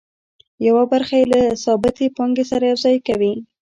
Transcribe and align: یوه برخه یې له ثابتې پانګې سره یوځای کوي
یوه 0.67 0.83
برخه 0.91 1.15
یې 1.19 1.25
له 1.33 1.41
ثابتې 1.63 2.05
پانګې 2.15 2.43
سره 2.51 2.63
یوځای 2.71 2.97
کوي 3.07 3.33